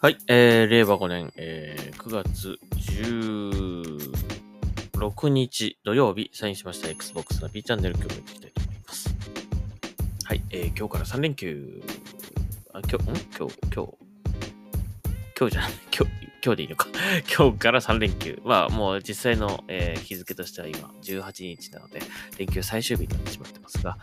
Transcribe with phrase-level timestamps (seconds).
[0.00, 2.56] はい、えー、令和5年、えー、9月
[4.92, 9.16] 16日土曜日、サインしました Xbox の B チャンネル、今日も行っていきたいと思います。
[10.22, 11.82] はい、えー、今日から3連休、
[12.74, 13.16] あ、今日、ん？
[13.36, 13.92] 今日、今日、
[15.36, 16.12] 今日じゃない、 今日、
[16.44, 16.86] 今日でいいのか。
[17.36, 18.40] 今日から3連休。
[18.44, 22.00] まあ、もう実際の、えー日付としては今、18日なので、
[22.38, 23.98] 連休最終日になってしまってますが、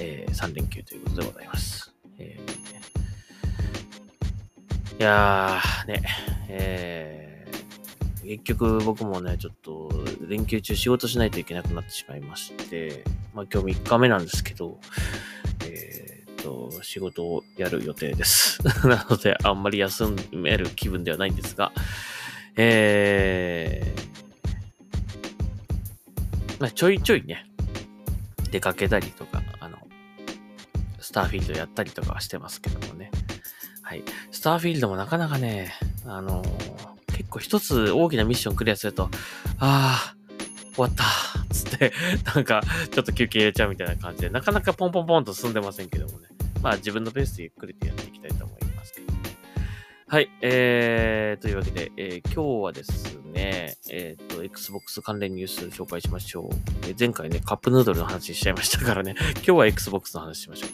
[0.00, 1.94] えー3連休ということでございます。
[2.18, 2.79] えー
[5.00, 6.02] いやー、ね、
[6.50, 9.90] えー、結局僕もね、ちょっと
[10.28, 14.78] 連休中仕事しないといけなくなってしまいまして、まあ今日3日目なんですけど、
[15.64, 18.58] えーっと、仕事をやる予定です。
[18.86, 21.72] なので、あんまり休める気分ではないんですが、
[22.56, 27.46] えー、まあちょいちょいね、
[28.50, 29.78] 出かけたりとか、あの、
[30.98, 33.10] スターフィールドやったりとかはしてますけどもね。
[33.90, 34.04] はい。
[34.30, 35.72] スターフィールドもなかなかね、
[36.06, 39.10] あのー結構一つ大きなミッションクリアすると、
[39.58, 41.04] あー、終わった
[41.52, 41.92] つって、
[42.32, 46.28] なんか、ちょっと休憩入れちゃうみたいな感じで、なかなかポンポンポンと進んでませんけどもね。
[46.62, 47.96] まあ自分のペースでゆっくりとやっ
[50.10, 50.28] はい。
[50.40, 56.56] えー、というわけで、えー今日はですね、えっ、と、Xbox 関連ニュース紹介しましょう。
[56.82, 60.70] えー前回ね、カップヌードルの話しちゃいましたからね、 今日は Xbox の話しましょう。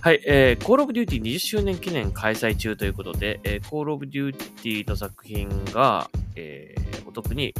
[0.00, 7.54] はい、えー、Call of Duty 20周年記念開催中ということで、えー、Call of Duty の作品が、えー、お得に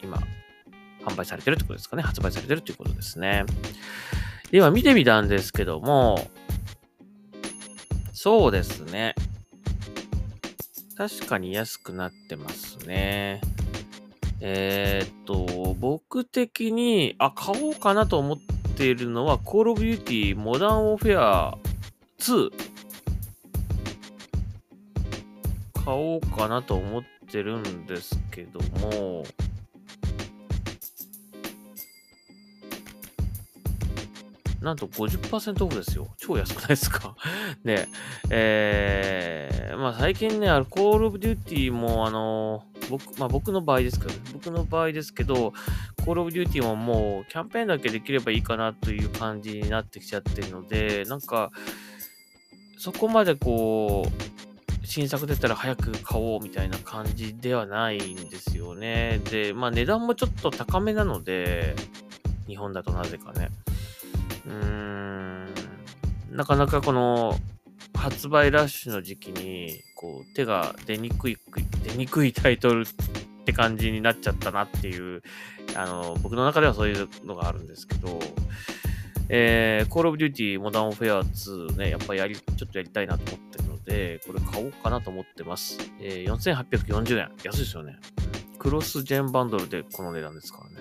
[0.00, 0.16] 今、
[1.04, 2.04] 販売されてるってことですかね。
[2.04, 3.46] 発売されてるということですね。
[4.52, 6.30] で今見てみたんですけども、
[8.12, 9.16] そうですね。
[10.96, 13.40] 確かに安くなってますね。
[14.40, 18.38] えーっと、僕的に、あ、買おうかなと思っ
[18.76, 21.54] ているのは、Call of Duty Modern Warfare
[22.18, 22.50] 2。
[25.84, 29.24] 買おうかなと思ってるんですけども、
[34.60, 36.08] なんと50%オフですよ。
[36.16, 37.14] 超安くないですか？
[37.62, 37.86] ね
[38.30, 38.95] えー、
[39.86, 45.52] まあ最近ね、あの、Call of Duty もあの、僕、まあ僕の場合ですけど、僕の場合ですけど、
[46.04, 51.52] Call of Duty ももうキャンペーンだけできればいいかなという感じになってきちゃってるので、なんか、
[52.78, 59.20] そこまでこう、新作出たら早く買おうみたいな感じではないんですよね。
[59.30, 61.76] で、まあ値段もちょっと高めなので、
[62.48, 63.50] 日本だとなぜかね。
[64.46, 65.46] うーん、
[66.32, 67.38] なかなかこの
[67.96, 71.38] 発売ラッシュの時期に、こう、手が出にくい、
[71.84, 72.86] 出にくいタイトルっ
[73.44, 75.22] て感じになっちゃったなっていう、
[75.74, 78.18] あの、僕の中ではそういうのがあるんですけど、
[79.28, 85.78] えー、Call of Duty Modern Warfare 2ね、やっぱりやり、ちょっとやりたいなと思ってるので、これ買おうかなと思ってます。
[86.00, 87.30] えー、4840円。
[87.42, 87.98] 安いですよね。
[88.58, 90.76] クロスジェンバンドルでこの値段ですからね。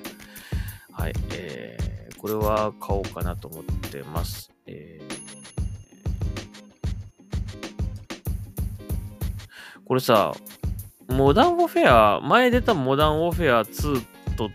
[0.91, 1.13] はい。
[1.33, 4.51] えー、これは買おうかなと思ってます。
[4.67, 5.14] えー、
[9.85, 10.33] これさ、
[11.07, 14.03] モダンウォフェア、前出たモダンウォフェア2
[14.35, 14.49] と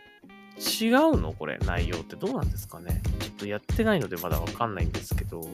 [0.59, 1.33] 違うの？
[1.33, 3.01] これ、内容ってどうなんですかね？
[3.21, 5.49] ちょっとやってないのでまだわかんないんですけど、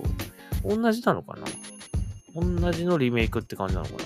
[0.65, 1.45] 同じなのかな？
[2.35, 3.99] 同じのリメイクって感じなのかな？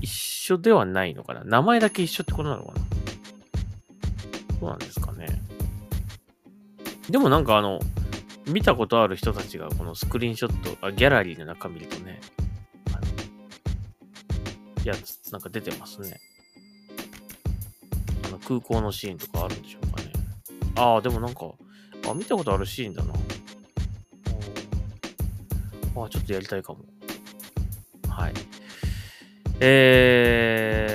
[0.00, 1.44] 一緒ではないのかな？
[1.44, 2.80] 名前だけ一緒ってことなのかな？
[4.60, 5.26] どうなんですかね？
[7.10, 7.80] でもなんかあの、
[8.50, 12.20] 見たことある人たちがこのスクリーンショット、あギャラリーの中見るとね、
[12.92, 16.20] あの、やつ、なんか出てますね。
[18.26, 20.12] あの、空港のシーンとかあるんでしょうかね。
[20.76, 21.52] ああ、でもなんか、
[22.08, 23.14] あ、見たことあるシーンだな。
[25.96, 26.80] ああ、ちょっとやりたいかも。
[28.08, 28.32] はい。
[29.60, 30.90] え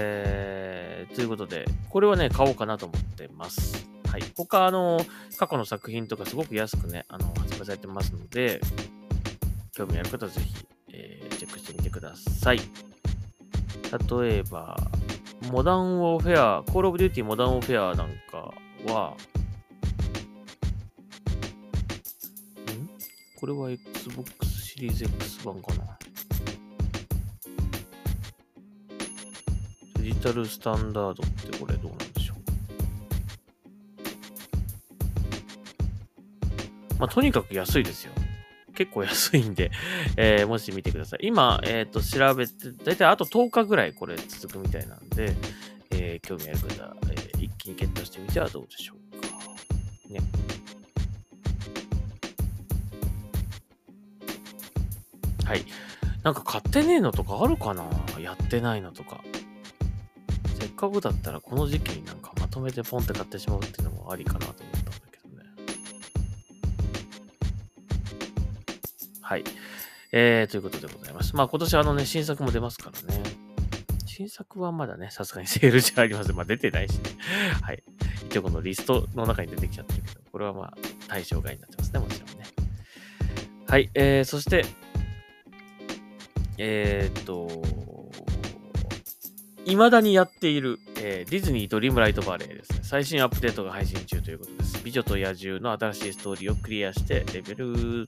[1.10, 3.88] ー、ということで、これはね、買おうかなと思ってます。
[4.12, 4.24] はい。
[4.36, 5.00] 他、あの、
[5.38, 8.60] 過去の作品とかすごく安くね、あの、発売されてますので、
[9.74, 12.60] 興味ある方はぜひ、えー、チェックしてみてください。
[14.10, 14.76] 例えば、
[15.52, 18.54] モダンウォーフェア、コールオブデューティーモダンウォーフェアなんか
[18.92, 19.16] は、
[22.72, 22.90] ん？
[23.40, 25.98] これは Xbox シリーズ X 版かな。
[30.00, 32.25] デジタルスタンダードってこれどうなんでしょう
[37.06, 38.14] まあ、とにかく安いですよ。
[38.74, 39.70] 結構安いんで、
[40.18, 41.28] えーもし見てください。
[41.28, 45.36] 今、えっ、と、調べて、だいたいあと10日ぐらいこれ続くみたいなんで、
[45.92, 49.28] えー興味ある方、えー一気にゲットしてみてはどうでしょうか。
[50.10, 50.20] ね。
[55.46, 55.64] はい。
[56.24, 57.86] なんか買ってねえのとかあるかな？
[58.20, 59.22] やってないのとか。
[60.60, 64.85] せっかくだったらこの時期になんかまとめてポンって買ってしまうっていうのもありかなと思った
[69.26, 69.44] はい。
[70.12, 71.36] えー、ということでございます。
[71.36, 73.24] まあ今年あのね、新作も出ますからね。
[74.06, 76.36] 新作はまだね、さすがに セールじゃありません。
[76.36, 77.10] まあ出てないしね。
[77.60, 77.84] はい。
[78.28, 80.78] 一応このリストの中に出てきちゃってるけど、これはまあ
[81.08, 82.46] 対象外になってますね、もちろんね。
[83.68, 83.90] はい。
[83.96, 84.64] えー、そして、
[86.60, 87.64] えー、っと、
[89.66, 92.80] 未だにやっている、えーディズニードリームライトバレーですね。
[92.84, 94.84] 最新アップデートが配信中ということです。
[94.84, 98.08] 美女と野獣の新しいストーリーをクリアして、レベル、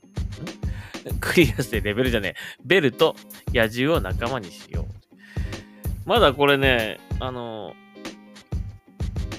[1.20, 2.34] クリアしてレベルじゃねえ。
[2.64, 3.16] ベルと
[3.48, 6.08] 野獣を仲間にしよう。
[6.08, 7.74] まだこれね、あの、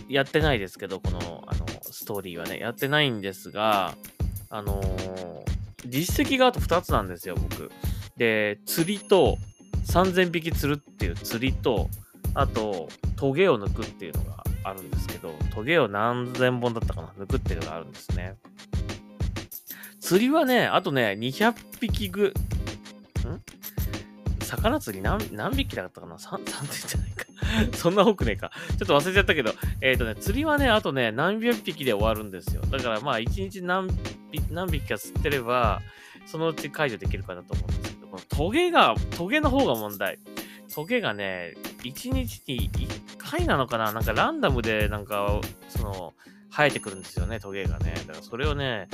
[0.08, 3.96] やってないですけど、この、あの、ストーリーはね、やってないんですが、
[4.52, 4.82] あの
[5.86, 7.72] 実績があと2つなんですよ、僕。
[8.18, 9.38] で、釣りと、
[9.88, 11.90] 3000匹釣るっていう釣りと、
[12.34, 17.08] あと、トゲを抜くっていうのがあるんですけど、トゲを何千本だったかな？
[17.24, 18.36] 抜くっていうのがあるんですね。
[20.10, 22.34] 釣りはね、あとね、200匹ぐ、ん？
[24.44, 27.26] 魚釣り何何匹だったかな ?3、3匹じゃないか。
[27.78, 28.52] そんな多くねえか。
[28.70, 32.64] ちょっと忘れちゃったけど、えっ、とね、釣りはね、あとね、何百匹で終わるんですよ。
[32.72, 33.88] だからまあ、1日何
[34.32, 35.80] 匹何匹か釣ってれば、
[36.26, 40.18] そのうち解除できるかなと思うんですけど、このトゲが、トゲの方が問題。
[40.74, 41.54] トゲがね、
[41.84, 43.92] 1日に1回なのかな？
[43.92, 46.16] なんかランダムで、なんか、その、
[46.60, 47.94] 生えてくるんですよね、トゲがね。
[48.06, 48.90] だからそれをね、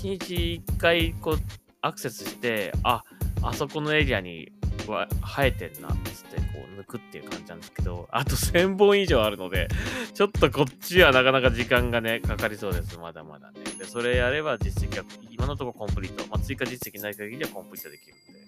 [0.00, 1.38] 1日1回、こう、
[1.82, 3.02] アクセスして、あ、
[3.42, 4.52] あそこのエリアに
[4.86, 6.42] は生えてんなっ、つって、こ
[6.72, 9.66] う、抜くっていう感じなんですけど、あと1000本以上あるので、
[10.14, 12.96] ちょっとこっちはなかなか時間がね、かかりそうです。
[12.96, 13.58] まだまだね。
[13.76, 16.28] で、それやれば実績が、今のところコンプリート。
[16.28, 18.40] まあ、追加実績ない限りはコンプリートできるんで。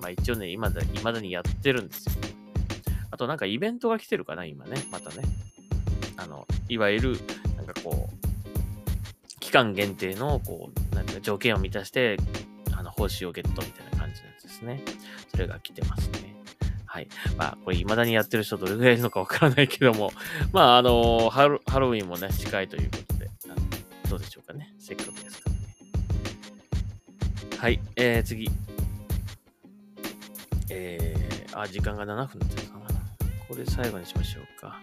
[0.00, 2.12] まあ、一応ね、今だ、未だにやってるんですよ。
[3.12, 4.82] あとなんかイベントが来てるかな、今ね。
[4.90, 5.22] またね。
[6.16, 7.16] あの、いわゆる、
[7.72, 12.16] かこう、期間限定の、こう、なんていうの条件を満たして、
[12.72, 14.82] あの、報酬をゲットみたいな感じのやつですね。
[15.28, 16.34] それが来てますね。
[16.86, 17.08] はい。
[17.36, 20.12] まあ、これ未だにやってる人どれぐらいいるのかわからないけども、
[20.52, 23.30] まあ、あのハロ、ハロウィンもね、近いということで、
[24.08, 24.74] どうでしょうかね。
[24.78, 25.62] せっかくですからね。
[27.58, 27.80] はい。
[27.94, 28.50] えー、次。
[30.68, 33.00] えー、あ、時間が7分になっちゃったかな。
[33.48, 34.80] これ最後にしましょうか。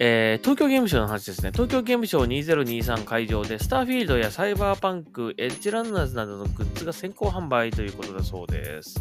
[0.00, 1.50] えー、東京ゲームショウの話ですね。
[1.52, 9.00] 東京ゲームショウ2023会場で、スターフィールドやサイバーパンク、エッジランナーズなどのグッズが先行販売ということだそうです。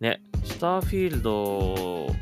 [0.00, 2.12] ね、スターフィールド、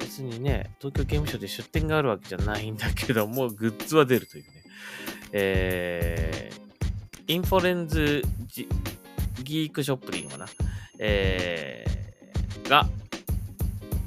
[0.00, 4.50] 別にね、東京ゲームショウで出店があるわけじゃないんだけども、グッズは出るというね。
[5.32, 8.22] えー、インフォレンズ
[9.42, 10.46] ギークショップでいいのかな
[10.98, 12.86] えー、が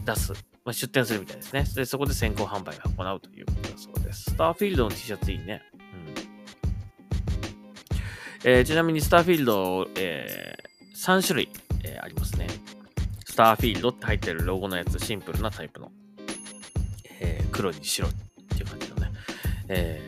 [0.05, 0.54] 出す。
[0.65, 1.63] まあ、出店するみたいですね。
[1.75, 4.23] で、そこで先行販売を行うということだそうです。
[4.31, 5.61] スターフィールドの T シャツいいね。
[5.73, 5.77] う
[8.49, 8.51] ん。
[8.51, 10.65] えーちなみにスターフィールド、えー
[10.97, 11.49] 3種類、
[11.83, 12.47] えーありますね。
[13.25, 15.91] スターフィールドって入ってるロゴのやつ、シンプルなタイプの。
[17.19, 18.11] えー黒に白っ
[18.57, 19.11] ていう感じのね。
[19.69, 20.01] え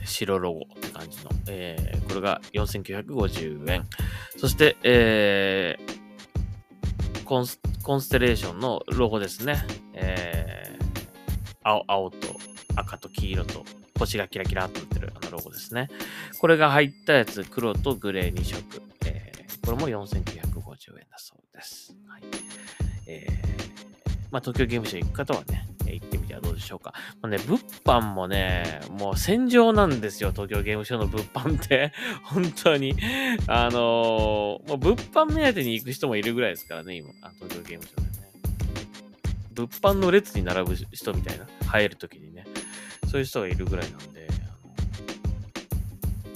[0.00, 1.30] ー白ロゴって感じの。
[1.48, 3.84] えーこれが4950円。
[4.36, 6.03] そして、えー
[7.24, 9.64] コンス、コンステレーションのロゴですね。
[9.94, 10.84] えー
[11.62, 12.16] 青、青と
[12.76, 13.64] 赤と黄色と
[13.98, 15.88] 星がキラキラっとなってるあのロゴですね。
[16.38, 18.82] これが入ったやつ、黒とグレー2色。
[19.06, 21.96] えーこれも4950円だそうです。
[22.06, 22.22] はい。
[23.06, 23.34] えー
[24.30, 25.66] まあ、東京ゲームショウ行く方はね、
[26.34, 26.92] はどうでしょうか。
[27.22, 31.92] まあね、物販もね、もう戦場なんですよ、東京ゲームショウの物販って。
[32.24, 32.94] 本当に。
[33.46, 38.14] あのーもう物販目当てに行く人もいるぐらいですからね、今、あ東京ゲームショウでね。
[39.52, 42.46] 物販の列に並ぶ人みたいな、入るときにね、
[43.10, 44.28] そういう人がいるぐらいなんで、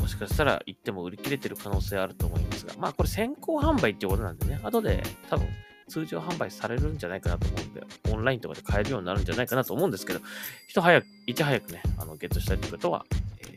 [0.01, 5.47] もしかしたら行っても売り切れてる可能性あると思いますが、まあこれ先行販売っていうことなんでね、後で多分
[5.89, 10.21] 通常販売されるんじゃないかなと思うんで、オンラインとかで買えるようになるんじゃないかなと思うんですけど、
[10.69, 13.05] 人早く、いち早くね、あの、ゲットしたいということは、
[13.41, 13.49] えー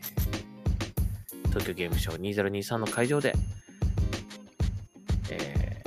[1.48, 3.34] 東京ゲームショウ2023の会場で、
[5.30, 5.82] え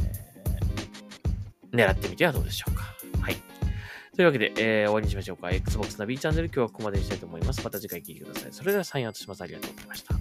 [1.72, 2.84] ー狙ってみてはどうでしょうか。
[3.20, 3.36] はい。
[4.16, 5.50] というわけで、えー終わりにしましょうか。
[5.52, 7.62] Xbox ナビチャンネル今日はここまでにしたいと思います。
[7.64, 8.52] また次回聞いてください。
[8.52, 9.42] それではサインアウトします。
[9.42, 10.16] ありがとうございました。